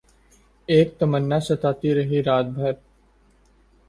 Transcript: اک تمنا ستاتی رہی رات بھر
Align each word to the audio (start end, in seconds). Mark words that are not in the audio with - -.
اک 0.69 0.87
تمنا 0.99 1.39
ستاتی 1.47 1.89
رہی 1.95 2.19
رات 2.23 2.45
بھر 2.55 2.73